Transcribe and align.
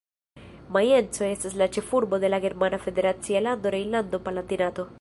Majenco 0.77 1.27
estas 1.27 1.57
la 1.61 1.67
ĉefurbo 1.75 2.19
de 2.23 2.31
la 2.35 2.39
germana 2.47 2.79
federacia 2.87 3.43
lando 3.49 3.75
Rejnlando-Palatinato- 3.77 4.87